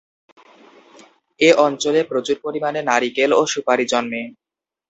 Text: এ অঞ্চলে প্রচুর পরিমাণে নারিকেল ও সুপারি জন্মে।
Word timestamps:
এ 1.39 1.49
অঞ্চলে 1.65 2.01
প্রচুর 2.09 2.37
পরিমাণে 2.45 2.79
নারিকেল 2.89 3.31
ও 3.33 3.51
সুপারি 3.53 3.85
জন্মে। 3.91 4.21